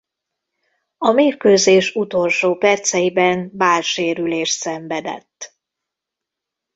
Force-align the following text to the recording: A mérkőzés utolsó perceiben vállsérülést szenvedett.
A 0.97 1.11
mérkőzés 1.11 1.95
utolsó 1.95 2.55
perceiben 2.57 3.51
vállsérülést 3.57 4.51
szenvedett. 4.53 5.57